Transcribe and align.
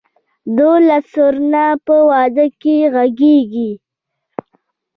دهل 0.57 0.85
او 0.97 1.01
سرنا 1.11 1.67
په 1.85 1.95
واده 2.09 2.45
کې 2.61 2.75
غږیږي؟ 2.93 3.71